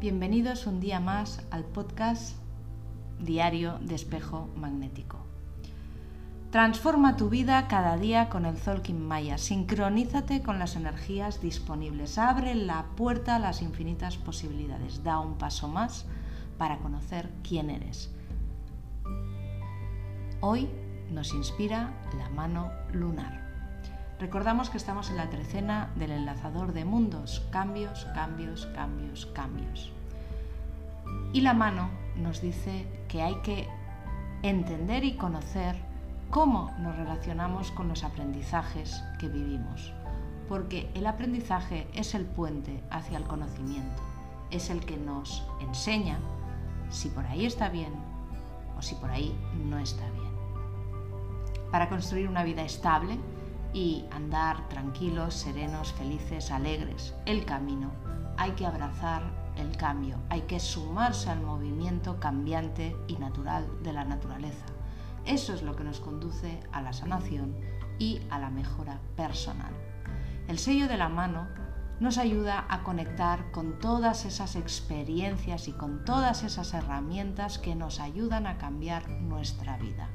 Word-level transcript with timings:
Bienvenidos 0.00 0.66
un 0.66 0.80
día 0.80 1.00
más 1.00 1.44
al 1.50 1.64
podcast 1.64 2.36
diario 3.18 3.78
de 3.80 3.94
espejo 3.94 4.48
magnético. 4.56 5.18
Transforma 6.50 7.16
tu 7.16 7.28
vida 7.28 7.66
cada 7.68 7.96
día 7.96 8.28
con 8.28 8.46
el 8.46 8.56
Zolkin 8.56 9.06
Maya. 9.06 9.36
Sincronízate 9.36 10.42
con 10.42 10.58
las 10.58 10.76
energías 10.76 11.40
disponibles. 11.40 12.18
Abre 12.18 12.54
la 12.54 12.86
puerta 12.96 13.36
a 13.36 13.38
las 13.38 13.62
infinitas 13.62 14.16
posibilidades. 14.16 15.02
Da 15.02 15.18
un 15.18 15.38
paso 15.38 15.68
más 15.68 16.06
para 16.58 16.78
conocer 16.78 17.30
quién 17.42 17.70
eres. 17.70 18.14
Hoy 20.40 20.68
nos 21.10 21.34
inspira 21.34 21.92
la 22.16 22.28
mano 22.30 22.70
lunar. 22.92 23.45
Recordamos 24.18 24.70
que 24.70 24.78
estamos 24.78 25.10
en 25.10 25.18
la 25.18 25.28
trecena 25.28 25.90
del 25.96 26.10
enlazador 26.10 26.72
de 26.72 26.86
mundos. 26.86 27.46
Cambios, 27.50 28.06
cambios, 28.14 28.64
cambios, 28.74 29.26
cambios. 29.26 29.92
Y 31.34 31.42
la 31.42 31.52
mano 31.52 31.90
nos 32.16 32.40
dice 32.40 32.86
que 33.08 33.20
hay 33.20 33.34
que 33.42 33.68
entender 34.42 35.04
y 35.04 35.16
conocer 35.16 35.76
cómo 36.30 36.74
nos 36.78 36.96
relacionamos 36.96 37.70
con 37.72 37.88
los 37.88 38.04
aprendizajes 38.04 39.02
que 39.18 39.28
vivimos. 39.28 39.92
Porque 40.48 40.90
el 40.94 41.06
aprendizaje 41.06 41.86
es 41.92 42.14
el 42.14 42.24
puente 42.24 42.82
hacia 42.90 43.18
el 43.18 43.24
conocimiento, 43.24 44.02
es 44.50 44.70
el 44.70 44.80
que 44.80 44.96
nos 44.96 45.46
enseña 45.60 46.18
si 46.88 47.10
por 47.10 47.26
ahí 47.26 47.44
está 47.44 47.68
bien 47.68 47.92
o 48.78 48.82
si 48.82 48.94
por 48.94 49.10
ahí 49.10 49.36
no 49.68 49.78
está 49.78 50.08
bien. 50.10 50.30
Para 51.70 51.90
construir 51.90 52.28
una 52.28 52.44
vida 52.44 52.62
estable 52.62 53.18
y 53.76 54.06
andar 54.10 54.70
tranquilos, 54.70 55.34
serenos, 55.34 55.92
felices, 55.92 56.50
alegres, 56.50 57.14
el 57.26 57.44
camino, 57.44 57.90
hay 58.38 58.52
que 58.52 58.64
abrazar 58.64 59.22
el 59.54 59.76
cambio, 59.76 60.16
hay 60.30 60.40
que 60.42 60.60
sumarse 60.60 61.28
al 61.28 61.42
movimiento 61.42 62.18
cambiante 62.18 62.96
y 63.06 63.16
natural 63.16 63.68
de 63.82 63.92
la 63.92 64.04
naturaleza. 64.04 64.64
Eso 65.26 65.52
es 65.52 65.62
lo 65.62 65.76
que 65.76 65.84
nos 65.84 66.00
conduce 66.00 66.58
a 66.72 66.80
la 66.80 66.94
sanación 66.94 67.54
y 67.98 68.22
a 68.30 68.38
la 68.38 68.48
mejora 68.48 68.98
personal. 69.14 69.74
El 70.48 70.58
sello 70.58 70.88
de 70.88 70.96
la 70.96 71.10
mano 71.10 71.46
nos 72.00 72.16
ayuda 72.16 72.64
a 72.70 72.82
conectar 72.82 73.50
con 73.50 73.78
todas 73.78 74.24
esas 74.24 74.56
experiencias 74.56 75.68
y 75.68 75.72
con 75.72 76.02
todas 76.06 76.44
esas 76.44 76.72
herramientas 76.72 77.58
que 77.58 77.74
nos 77.74 78.00
ayudan 78.00 78.46
a 78.46 78.56
cambiar 78.56 79.06
nuestra 79.10 79.76
vida. 79.76 80.08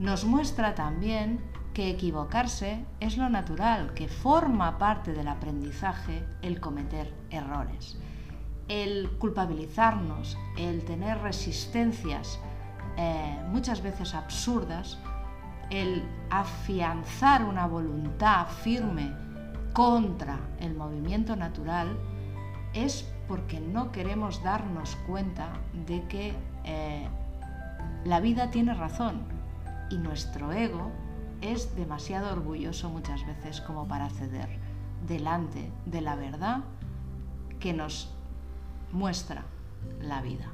Nos 0.00 0.24
muestra 0.24 0.74
también 0.74 1.38
que 1.74 1.90
equivocarse 1.90 2.84
es 2.98 3.16
lo 3.16 3.28
natural, 3.28 3.94
que 3.94 4.08
forma 4.08 4.78
parte 4.78 5.12
del 5.12 5.28
aprendizaje 5.28 6.24
el 6.42 6.60
cometer 6.60 7.12
errores. 7.30 7.98
El 8.68 9.10
culpabilizarnos, 9.18 10.36
el 10.56 10.84
tener 10.84 11.18
resistencias 11.18 12.40
eh, 12.96 13.38
muchas 13.48 13.82
veces 13.82 14.14
absurdas, 14.14 14.98
el 15.70 16.02
afianzar 16.30 17.44
una 17.44 17.66
voluntad 17.66 18.46
firme 18.48 19.12
contra 19.72 20.40
el 20.58 20.74
movimiento 20.74 21.36
natural, 21.36 21.96
es 22.74 23.08
porque 23.28 23.60
no 23.60 23.92
queremos 23.92 24.42
darnos 24.42 24.96
cuenta 25.06 25.52
de 25.86 26.02
que 26.08 26.34
eh, 26.64 27.08
la 28.04 28.20
vida 28.20 28.50
tiene 28.50 28.74
razón 28.74 29.22
y 29.90 29.98
nuestro 29.98 30.52
ego 30.52 30.90
es 31.40 31.74
demasiado 31.76 32.32
orgulloso 32.32 32.88
muchas 32.88 33.26
veces 33.26 33.60
como 33.60 33.86
para 33.88 34.10
ceder 34.10 34.58
delante 35.06 35.70
de 35.86 36.00
la 36.00 36.16
verdad 36.16 36.60
que 37.58 37.72
nos 37.72 38.12
muestra 38.92 39.44
la 40.00 40.22
vida. 40.22 40.50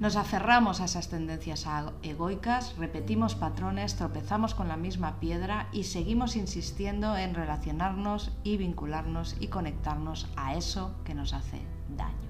Nos 0.00 0.14
aferramos 0.14 0.80
a 0.80 0.84
esas 0.84 1.08
tendencias 1.08 1.66
egoicas, 2.02 2.76
repetimos 2.76 3.34
patrones, 3.34 3.96
tropezamos 3.96 4.54
con 4.54 4.68
la 4.68 4.76
misma 4.76 5.18
piedra 5.18 5.68
y 5.72 5.84
seguimos 5.84 6.36
insistiendo 6.36 7.16
en 7.16 7.34
relacionarnos 7.34 8.30
y 8.44 8.58
vincularnos 8.58 9.36
y 9.40 9.48
conectarnos 9.48 10.28
a 10.36 10.54
eso 10.54 10.94
que 11.04 11.14
nos 11.14 11.32
hace 11.32 11.62
daño. 11.96 12.28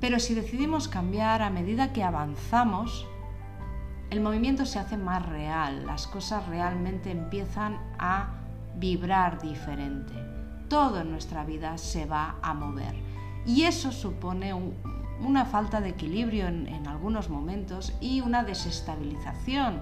Pero 0.00 0.18
si 0.18 0.34
decidimos 0.34 0.88
cambiar 0.88 1.42
a 1.42 1.50
medida 1.50 1.92
que 1.92 2.04
avanzamos, 2.04 3.06
el 4.10 4.20
movimiento 4.20 4.66
se 4.66 4.78
hace 4.78 4.96
más 4.96 5.24
real, 5.26 5.86
las 5.86 6.06
cosas 6.06 6.46
realmente 6.48 7.10
empiezan 7.10 7.78
a 7.98 8.30
vibrar 8.76 9.40
diferente 9.40 10.30
todo 10.70 11.00
en 11.00 11.10
nuestra 11.10 11.44
vida 11.44 11.76
se 11.76 12.06
va 12.06 12.36
a 12.40 12.54
mover. 12.54 12.94
Y 13.44 13.64
eso 13.64 13.92
supone 13.92 14.54
una 15.20 15.44
falta 15.44 15.82
de 15.82 15.90
equilibrio 15.90 16.46
en, 16.46 16.86
algunos 16.86 17.28
momentos 17.28 17.92
y 18.00 18.22
una 18.22 18.44
desestabilización 18.44 19.80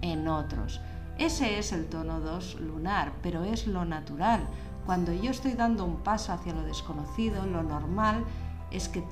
en 0.00 0.28
otros. 0.28 0.80
Ese 1.18 1.58
es 1.58 1.72
el 1.72 1.86
tono 1.86 2.20
2 2.20 2.60
lunar, 2.60 3.12
pero 3.20 3.44
es 3.44 3.66
lo 3.66 3.84
natural. 3.84 4.46
Cuando 4.86 5.12
yo 5.12 5.32
estoy 5.32 5.54
dando 5.54 5.84
un 5.84 5.96
paso 5.96 6.32
hacia 6.32 6.54
lo 6.54 6.62
desconocido, 6.62 7.44
lo 7.44 7.64
normal 7.64 8.24
es 8.70 8.88
que 8.88 9.02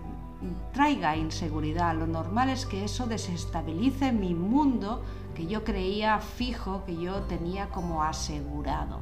traiga 0.72 1.16
inseguridad, 1.16 1.96
lo 1.96 2.06
normal 2.06 2.50
es 2.50 2.66
que 2.66 2.84
eso 2.84 3.06
desestabilice 3.06 4.12
mi 4.12 4.34
mundo 4.34 5.02
que 5.34 5.46
yo 5.46 5.64
creía 5.64 6.18
fijo, 6.18 6.84
que 6.84 6.96
yo 6.96 7.22
tenía 7.22 7.68
como 7.68 8.02
asegurado. 8.02 9.00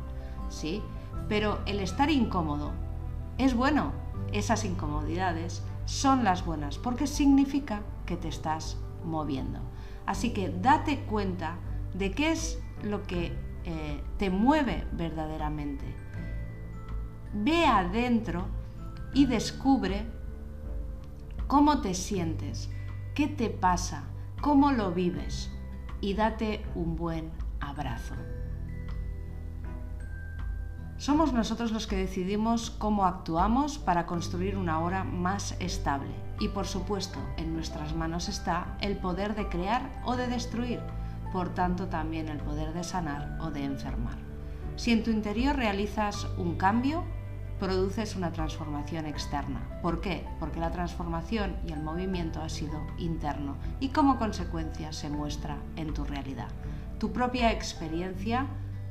¿sí? 0.48 0.82
Pero 1.28 1.60
el 1.66 1.80
estar 1.80 2.10
incómodo 2.10 2.72
es 3.38 3.54
bueno. 3.54 3.92
Esas 4.32 4.64
incomodidades 4.64 5.62
son 5.84 6.24
las 6.24 6.44
buenas 6.44 6.78
porque 6.78 7.06
significa 7.06 7.82
que 8.06 8.16
te 8.16 8.28
estás 8.28 8.76
moviendo. 9.04 9.60
Así 10.06 10.32
que 10.32 10.48
date 10.50 11.00
cuenta 11.00 11.56
de 11.94 12.10
qué 12.10 12.32
es 12.32 12.58
lo 12.82 13.02
que 13.04 13.32
eh, 13.64 14.02
te 14.18 14.30
mueve 14.30 14.86
verdaderamente. 14.92 15.84
Ve 17.32 17.64
adentro 17.66 18.46
y 19.12 19.26
descubre 19.26 20.06
cómo 21.46 21.80
te 21.80 21.94
sientes, 21.94 22.70
qué 23.14 23.26
te 23.26 23.50
pasa, 23.50 24.04
cómo 24.40 24.72
lo 24.72 24.92
vives 24.92 25.50
y 26.00 26.14
date 26.14 26.64
un 26.74 26.96
buen 26.96 27.30
abrazo. 27.60 28.14
Somos 30.96 31.32
nosotros 31.32 31.72
los 31.72 31.86
que 31.86 31.96
decidimos 31.96 32.70
cómo 32.70 33.04
actuamos 33.04 33.78
para 33.78 34.06
construir 34.06 34.56
una 34.56 34.80
hora 34.80 35.04
más 35.04 35.54
estable. 35.60 36.10
Y 36.40 36.48
por 36.48 36.66
supuesto, 36.66 37.18
en 37.36 37.52
nuestras 37.52 37.94
manos 37.94 38.28
está 38.28 38.78
el 38.80 38.96
poder 38.96 39.34
de 39.34 39.48
crear 39.48 40.02
o 40.04 40.16
de 40.16 40.28
destruir, 40.28 40.80
por 41.32 41.52
tanto 41.52 41.88
también 41.88 42.28
el 42.28 42.38
poder 42.38 42.72
de 42.72 42.84
sanar 42.84 43.36
o 43.40 43.50
de 43.50 43.64
enfermar. 43.64 44.16
Si 44.76 44.92
en 44.92 45.02
tu 45.02 45.10
interior 45.10 45.56
realizas 45.56 46.26
un 46.38 46.56
cambio, 46.56 47.04
produces 47.58 48.16
una 48.16 48.32
transformación 48.32 49.06
externa. 49.06 49.80
¿Por 49.82 50.00
qué? 50.00 50.26
Porque 50.40 50.60
la 50.60 50.70
transformación 50.70 51.56
y 51.66 51.72
el 51.72 51.82
movimiento 51.82 52.42
ha 52.42 52.48
sido 52.48 52.80
interno 52.98 53.56
y 53.80 53.88
como 53.88 54.18
consecuencia 54.18 54.92
se 54.92 55.10
muestra 55.10 55.58
en 55.76 55.94
tu 55.94 56.04
realidad. 56.04 56.48
Tu 56.98 57.12
propia 57.12 57.52
experiencia 57.52 58.46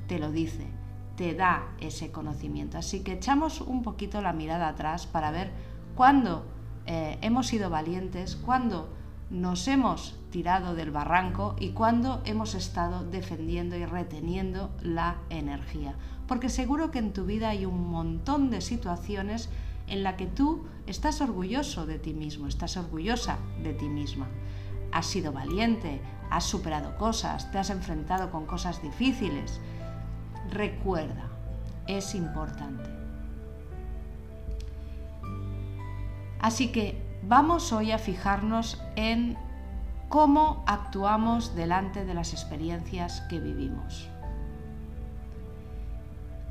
te 0.08 0.20
lo 0.20 0.32
dice 0.32 0.68
te 1.16 1.36
da 1.36 1.68
ese 1.80 2.12
conocimiento. 2.12 2.78
Así 2.78 3.02
que 3.04 3.14
echamos 3.14 3.62
un 3.62 3.84
poquito 3.84 4.22
la 4.22 4.34
mirada 4.34 4.68
atrás 4.68 5.06
para 5.06 5.32
ver 5.32 5.52
cuándo 5.96 6.46
eh, 6.86 7.18
hemos 7.22 7.48
sido 7.48 7.70
valientes, 7.70 8.36
cuándo 8.36 8.90
nos 9.34 9.68
hemos 9.68 10.16
tirado 10.30 10.76
del 10.76 10.92
barranco 10.92 11.56
y 11.60 11.72
cuándo 11.72 12.22
hemos 12.24 12.56
estado 12.56 13.04
defendiendo 13.04 13.76
y 13.76 13.86
reteniendo 13.86 14.72
la 14.82 15.18
energía. 15.30 15.96
Porque 16.28 16.48
seguro 16.48 16.92
que 16.92 17.00
en 17.00 17.12
tu 17.12 17.26
vida 17.26 17.50
hay 17.50 17.66
un 17.66 17.90
montón 17.90 18.50
de 18.50 18.62
situaciones 18.62 19.50
en 19.88 20.04
la 20.04 20.16
que 20.16 20.28
tú 20.28 20.64
estás 20.88 21.20
orgulloso 21.20 21.86
de 21.86 22.00
ti 22.00 22.14
mismo, 22.14 22.48
estás 22.48 22.78
orgullosa 22.78 23.38
de 23.62 23.74
ti 23.74 23.90
misma. 23.90 24.28
Has 24.94 25.08
sido 25.08 25.34
valiente, 25.34 26.00
has 26.30 26.46
superado 26.46 26.96
cosas, 26.98 27.52
te 27.52 27.58
has 27.58 27.70
enfrentado 27.70 28.32
con 28.32 28.46
cosas 28.46 28.82
difíciles 28.82 29.60
Recuerda, 30.52 31.30
es 31.88 32.16
importante. 32.16 32.90
Así 36.40 36.72
que 36.72 37.13
vamos 37.34 37.74
hoy 37.74 37.92
a 37.92 37.98
fijarnos 37.98 38.80
en 38.96 39.36
cómo 40.08 40.64
actuamos 40.68 41.56
delante 41.56 42.06
de 42.06 42.14
las 42.14 42.32
experiencias 42.32 43.22
que 43.22 43.40
vivimos. 43.40 44.08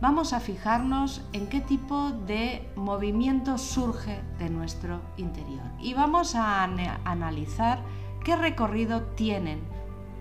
Vamos 0.00 0.32
a 0.32 0.40
fijarnos 0.40 1.22
en 1.32 1.46
qué 1.46 1.60
tipo 1.60 2.10
de 2.10 2.68
movimiento 2.74 3.58
surge 3.58 4.20
de 4.40 4.50
nuestro 4.50 5.00
interior 5.18 5.62
y 5.78 5.94
vamos 5.94 6.34
a 6.34 6.64
analizar 6.64 7.78
qué 8.24 8.34
recorrido 8.34 9.02
tienen, 9.14 9.60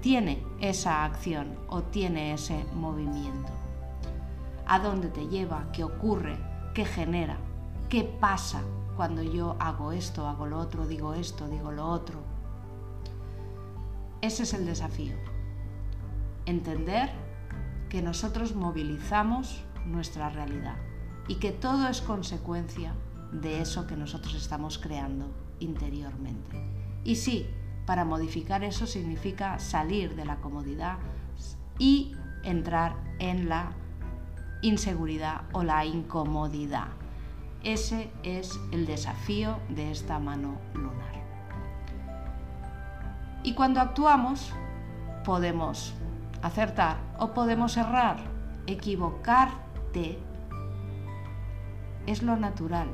tiene 0.01 0.43
esa 0.59 1.05
acción 1.05 1.57
o 1.69 1.81
tiene 1.81 2.33
ese 2.33 2.63
movimiento. 2.75 3.51
a 4.67 4.77
dónde 4.77 5.07
te 5.07 5.27
lleva, 5.27 5.71
qué 5.73 5.83
ocurre, 5.83 6.37
qué 6.75 6.85
genera, 6.85 7.37
qué 7.89 8.03
pasa 8.03 8.61
cuando 8.95 9.23
yo 9.23 9.55
hago 9.59 9.91
esto, 9.91 10.27
hago 10.27 10.45
lo 10.45 10.59
otro, 10.59 10.87
digo 10.87 11.13
esto, 11.13 11.47
digo 11.47 11.71
lo 11.71 11.87
otro. 11.87 12.19
Ese 14.21 14.43
es 14.43 14.53
el 14.53 14.65
desafío. 14.65 15.15
Entender 16.45 17.09
que 17.89 18.01
nosotros 18.01 18.55
movilizamos 18.55 19.63
nuestra 19.85 20.29
realidad 20.29 20.77
y 21.27 21.35
que 21.35 21.51
todo 21.51 21.87
es 21.87 22.01
consecuencia 22.01 22.93
de 23.31 23.61
eso 23.61 23.87
que 23.87 23.95
nosotros 23.95 24.35
estamos 24.35 24.77
creando 24.77 25.31
interiormente. 25.59 26.57
Y 27.03 27.15
sí, 27.15 27.47
para 27.85 28.05
modificar 28.05 28.63
eso 28.63 28.85
significa 28.85 29.59
salir 29.59 30.15
de 30.15 30.25
la 30.25 30.37
comodidad 30.37 30.97
y 31.79 32.13
entrar 32.43 32.95
en 33.19 33.49
la 33.49 33.73
inseguridad 34.61 35.41
o 35.53 35.63
la 35.63 35.85
incomodidad. 35.85 37.00
Ese 37.63 38.11
es 38.23 38.59
el 38.71 38.87
desafío 38.87 39.59
de 39.69 39.91
esta 39.91 40.17
mano 40.17 40.57
lunar. 40.73 41.21
Y 43.43 43.53
cuando 43.53 43.81
actuamos, 43.81 44.51
podemos 45.23 45.93
acertar 46.41 46.97
o 47.19 47.33
podemos 47.33 47.77
errar. 47.77 48.17
Equivocarte 48.65 50.17
es 52.07 52.23
lo 52.23 52.35
natural. 52.35 52.87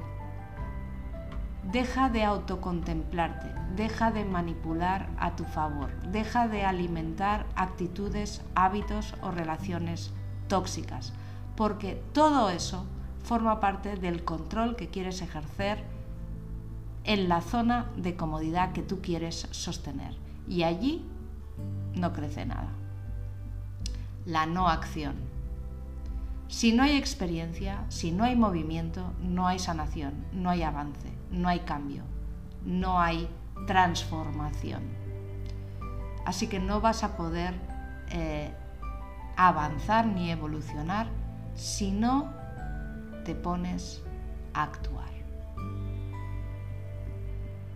Deja 1.71 2.09
de 2.09 2.23
autocontemplarte, 2.23 3.53
deja 3.75 4.11
de 4.11 4.23
manipular 4.23 5.09
a 5.17 5.35
tu 5.35 5.43
favor, 5.43 5.91
deja 6.11 6.47
de 6.47 6.63
alimentar 6.63 7.45
actitudes, 7.55 8.41
hábitos 8.55 9.13
o 9.21 9.31
relaciones 9.31 10.13
tóxicas, 10.47 11.13
porque 11.57 12.01
todo 12.13 12.49
eso 12.49 12.85
forma 13.23 13.59
parte 13.59 13.95
del 13.95 14.23
control 14.23 14.75
que 14.75 14.89
quieres 14.89 15.21
ejercer 15.21 15.83
en 17.03 17.29
la 17.29 17.41
zona 17.41 17.89
de 17.95 18.15
comodidad 18.15 18.73
que 18.73 18.81
tú 18.81 19.01
quieres 19.01 19.47
sostener. 19.51 20.15
Y 20.47 20.63
allí 20.63 21.05
no 21.95 22.13
crece 22.13 22.45
nada. 22.45 22.69
La 24.25 24.45
no 24.45 24.67
acción. 24.67 25.15
Si 26.49 26.71
no 26.73 26.83
hay 26.83 26.95
experiencia, 26.95 27.83
si 27.89 28.11
no 28.11 28.23
hay 28.23 28.35
movimiento, 28.35 29.13
no 29.21 29.47
hay 29.47 29.59
sanación, 29.59 30.13
no 30.31 30.49
hay 30.49 30.63
avance, 30.63 31.11
no 31.31 31.49
hay 31.49 31.59
cambio, 31.61 32.03
no 32.65 32.99
hay 32.99 33.27
transformación. 33.67 34.83
Así 36.25 36.47
que 36.47 36.59
no 36.59 36.79
vas 36.81 37.03
a 37.03 37.17
poder 37.17 37.53
eh, 38.11 38.53
avanzar 39.35 40.05
ni 40.07 40.31
evolucionar 40.31 41.07
si 41.55 41.91
no 41.91 42.33
te 43.27 43.35
pones 43.35 44.01
a 44.53 44.63
actuar. 44.63 45.09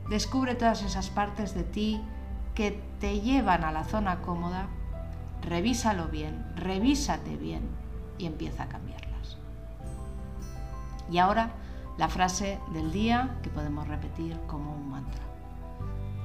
Descubre 0.09 0.55
todas 0.55 0.81
esas 0.81 1.09
partes 1.09 1.53
de 1.53 1.63
ti 1.63 2.01
que 2.55 2.81
te 3.01 3.19
llevan 3.19 3.65
a 3.65 3.73
la 3.73 3.83
zona 3.83 4.21
cómoda, 4.21 4.67
revísalo 5.41 6.07
bien, 6.07 6.45
revísate 6.55 7.35
bien 7.35 7.63
y 8.17 8.27
empieza 8.27 8.63
a 8.63 8.69
cambiarlas. 8.69 9.37
Y 11.11 11.17
ahora 11.17 11.51
la 11.97 12.07
frase 12.07 12.57
del 12.71 12.93
día 12.93 13.37
que 13.43 13.49
podemos 13.49 13.89
repetir 13.89 14.39
como 14.47 14.73
un 14.73 14.89
mantra. 14.89 15.23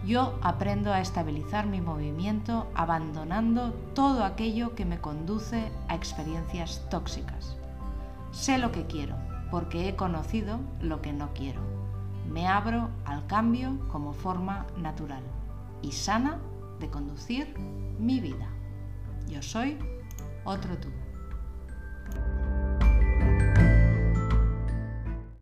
Yo 0.04 0.38
aprendo 0.40 0.92
a 0.92 1.00
estabilizar 1.00 1.66
mi 1.66 1.80
movimiento 1.80 2.70
abandonando 2.76 3.72
todo 3.92 4.22
aquello 4.22 4.76
que 4.76 4.84
me 4.84 5.00
conduce 5.00 5.72
a 5.88 5.96
experiencias 5.96 6.86
tóxicas. 6.90 7.55
Sé 8.36 8.58
lo 8.58 8.70
que 8.70 8.84
quiero, 8.84 9.16
porque 9.50 9.88
he 9.88 9.96
conocido 9.96 10.60
lo 10.82 11.00
que 11.00 11.14
no 11.14 11.32
quiero. 11.32 11.62
Me 12.30 12.46
abro 12.46 12.90
al 13.06 13.26
cambio 13.26 13.78
como 13.88 14.12
forma 14.12 14.66
natural 14.76 15.22
y 15.80 15.92
sana 15.92 16.38
de 16.78 16.90
conducir 16.90 17.58
mi 17.98 18.20
vida. 18.20 18.46
Yo 19.26 19.40
soy 19.40 19.78
otro 20.44 20.76
tú. 20.76 20.90